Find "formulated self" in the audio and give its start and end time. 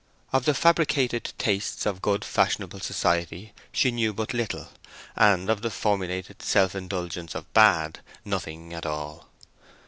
5.69-6.73